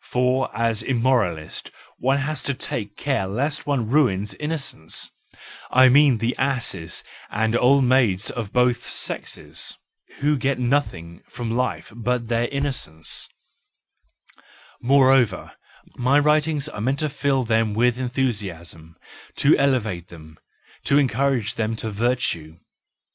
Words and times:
For 0.00 0.50
as 0.56 0.82
immoralist, 0.82 1.70
one 1.98 2.16
has 2.16 2.42
to 2.44 2.54
take 2.54 2.96
care 2.96 3.26
lest 3.26 3.66
one 3.66 3.90
ruins 3.90 4.32
innocence, 4.32 5.10
I 5.70 5.90
mean 5.90 6.16
the 6.16 6.34
asses 6.38 7.04
and 7.28 7.54
old 7.54 7.84
maids 7.84 8.30
of 8.30 8.54
both 8.54 8.82
sexes, 8.88 9.76
who 10.20 10.38
get 10.38 10.58
nothing 10.58 11.22
from 11.28 11.50
life 11.50 11.92
but 11.94 12.28
their 12.28 12.48
in¬ 12.48 12.62
nocence; 12.62 13.28
moreover 14.80 15.52
my 15.98 16.18
writings 16.18 16.70
are 16.70 16.80
meant 16.80 17.00
to 17.00 17.10
fill 17.10 17.44
them 17.44 17.74
with 17.74 17.98
enthusiasm, 17.98 18.96
to 19.36 19.54
elevate 19.58 20.08
them, 20.08 20.38
to 20.84 20.96
encourage 20.96 21.56
them 21.56 21.72
in 21.72 21.90
virtue. 21.90 22.56